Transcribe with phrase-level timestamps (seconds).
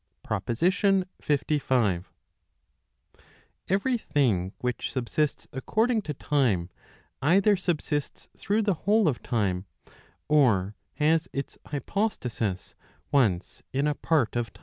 [0.23, 1.45] PROPOSITION LV.
[2.01, 2.05] t
[3.69, 6.71] Every thing which subsists according to time,
[7.21, 9.65] either subsists through the whole of time,
[10.27, 12.73] or has its hypostasis
[13.11, 14.59] once in a part of time.